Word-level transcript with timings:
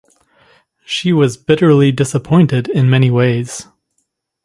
She 0.83 1.13
was 1.13 1.37
bitterly 1.37 1.91
disappointed 1.91 2.67
in 2.67 2.89
many 2.89 3.11
ways. 3.11 3.67